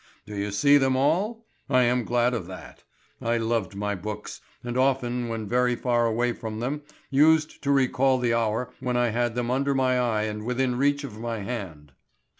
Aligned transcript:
Do 0.25 0.35
you 0.35 0.49
see 0.49 0.79
them 0.79 0.95
all? 0.95 1.45
I 1.69 1.83
am 1.83 2.05
glad 2.05 2.33
of 2.33 2.47
that; 2.47 2.83
I 3.21 3.37
loved 3.37 3.75
my 3.75 3.93
books, 3.93 4.41
and 4.63 4.75
often 4.75 5.27
when 5.27 5.47
very 5.47 5.75
far 5.75 6.07
away 6.07 6.33
from 6.33 6.59
them 6.59 6.81
used 7.11 7.61
to 7.61 7.71
recall 7.71 8.17
the 8.17 8.33
hour 8.33 8.73
when 8.79 8.97
I 8.97 9.09
had 9.09 9.35
them 9.35 9.51
under 9.51 9.75
my 9.75 9.99
eye 9.99 10.23
and 10.23 10.43
within 10.43 10.75
reach 10.75 11.03
of 11.03 11.19
my 11.19 11.41
hand." 11.41 11.91